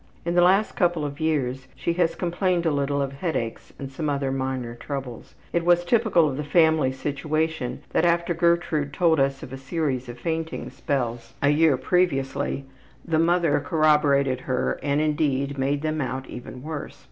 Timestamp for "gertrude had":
8.33-8.93